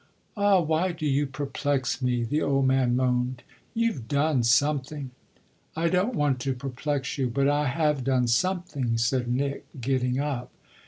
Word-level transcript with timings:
"Ah 0.35 0.59
why 0.61 0.91
do 0.93 1.05
you 1.05 1.27
perplex 1.27 2.01
me?" 2.01 2.23
the 2.23 2.41
old 2.41 2.65
man 2.65 2.95
moaned. 2.95 3.43
"You've 3.75 4.07
done 4.07 4.41
something." 4.41 5.11
"I 5.75 5.89
don't 5.89 6.15
want 6.15 6.39
to 6.39 6.55
perplex 6.55 7.19
you, 7.19 7.29
but 7.29 7.47
I 7.47 7.67
have 7.67 8.03
done 8.03 8.25
something," 8.25 8.97
said 8.97 9.27
Nick, 9.27 9.67
getting 9.79 10.19
up. 10.19 10.51